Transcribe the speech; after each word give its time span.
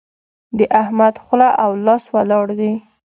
د 0.57 0.59
احمد 0.81 1.15
خوله 1.23 1.49
او 1.63 1.71
لاس 1.85 2.03
ولاړ 2.15 2.45
دي. 2.59 2.73